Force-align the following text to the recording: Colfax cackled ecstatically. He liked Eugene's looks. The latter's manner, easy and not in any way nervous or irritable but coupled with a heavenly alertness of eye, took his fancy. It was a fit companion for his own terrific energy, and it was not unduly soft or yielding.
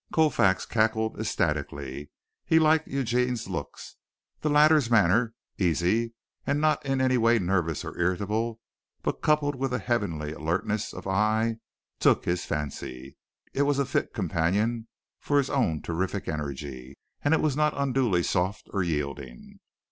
Colfax 0.11 0.65
cackled 0.65 1.19
ecstatically. 1.19 2.09
He 2.43 2.57
liked 2.57 2.87
Eugene's 2.87 3.47
looks. 3.47 3.97
The 4.39 4.49
latter's 4.49 4.89
manner, 4.89 5.35
easy 5.59 6.13
and 6.43 6.59
not 6.59 6.83
in 6.83 6.99
any 6.99 7.19
way 7.19 7.37
nervous 7.37 7.85
or 7.85 7.95
irritable 7.99 8.59
but 9.03 9.21
coupled 9.21 9.53
with 9.53 9.71
a 9.73 9.77
heavenly 9.77 10.33
alertness 10.33 10.91
of 10.91 11.05
eye, 11.05 11.57
took 11.99 12.25
his 12.25 12.45
fancy. 12.45 13.15
It 13.53 13.61
was 13.61 13.77
a 13.77 13.85
fit 13.85 14.11
companion 14.11 14.87
for 15.19 15.37
his 15.37 15.51
own 15.51 15.83
terrific 15.83 16.27
energy, 16.27 16.97
and 17.23 17.35
it 17.35 17.39
was 17.39 17.55
not 17.55 17.77
unduly 17.77 18.23
soft 18.23 18.71
or 18.73 18.81
yielding. 18.81 19.59